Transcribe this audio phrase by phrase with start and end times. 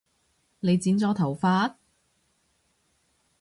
[0.61, 1.75] 你剪咗頭髮？